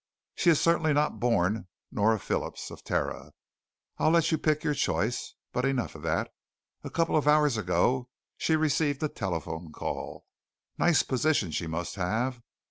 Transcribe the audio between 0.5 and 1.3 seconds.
certainly not